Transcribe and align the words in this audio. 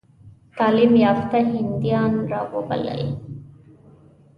تعلیم 0.57 0.93
یافته 1.03 1.37
هندیان 1.53 2.13
را 2.31 2.41
وبلل. 2.59 3.01